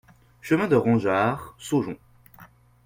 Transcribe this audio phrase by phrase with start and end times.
[0.41, 1.95] Chemin de Rangeard, Saujon